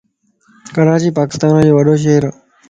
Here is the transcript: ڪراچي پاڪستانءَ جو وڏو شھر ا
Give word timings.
ڪراچي 0.75 1.09
پاڪستانءَ 1.19 1.65
جو 1.67 1.73
وڏو 1.77 1.95
شھر 2.03 2.23
ا 2.27 2.29